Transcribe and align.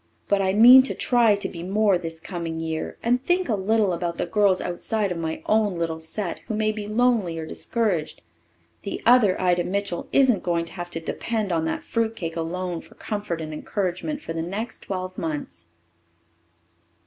But 0.27 0.41
I 0.41 0.51
mean 0.53 0.81
to 0.89 0.95
try 0.95 1.35
to 1.35 1.47
be 1.47 1.61
more 1.61 1.95
this 1.95 2.19
coming 2.19 2.59
year 2.59 2.97
and 3.03 3.23
think 3.23 3.47
a 3.47 3.53
little 3.53 3.93
about 3.93 4.17
the 4.17 4.25
girls 4.25 4.59
outside 4.59 5.11
of 5.11 5.17
my 5.19 5.43
own 5.45 5.77
little 5.77 6.01
set 6.01 6.39
who 6.47 6.55
may 6.55 6.71
be 6.71 6.87
lonely 6.87 7.37
or 7.37 7.45
discouraged. 7.45 8.23
The 8.81 8.99
other 9.05 9.39
Ida 9.39 9.63
Mitchell 9.63 10.09
isn't 10.11 10.41
going 10.41 10.65
to 10.65 10.73
have 10.73 10.89
to 10.89 10.99
depend 10.99 11.51
on 11.51 11.65
that 11.65 11.83
fruit 11.83 12.15
cake 12.15 12.35
alone 12.35 12.81
for 12.81 12.95
comfort 12.95 13.41
and 13.41 13.53
encouragement 13.53 14.21
for 14.21 14.33
the 14.33 14.41
next 14.41 14.79
twelve 14.79 15.19
months." 15.19 15.67